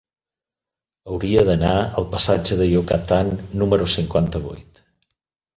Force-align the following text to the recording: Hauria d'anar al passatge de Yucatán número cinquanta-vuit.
Hauria 1.11 1.43
d'anar 1.49 1.75
al 2.01 2.07
passatge 2.15 2.57
de 2.63 2.69
Yucatán 2.71 3.31
número 3.63 3.89
cinquanta-vuit. 3.97 4.87